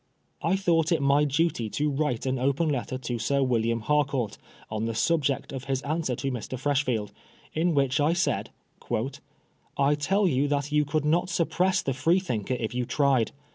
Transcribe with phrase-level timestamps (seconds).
[0.41, 4.85] I thought it my duty to write an open letter to Sir William Harcourt on
[4.85, 6.57] the subject of his answer to Mr.
[6.57, 7.11] Freshfield,
[7.53, 8.49] in which I said—"
[9.77, 13.31] I tell you that you could not suppress the Freethinker if you tried.